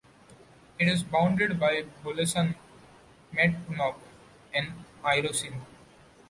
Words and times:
It 0.79 0.87
is 0.87 1.03
bounded 1.03 1.59
by 1.59 1.85
Bulusan, 2.03 2.55
Matnog 3.33 3.97
and 4.51 4.73
Irosin. 5.03 5.61